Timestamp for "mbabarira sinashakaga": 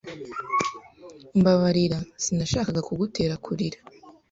1.39-2.81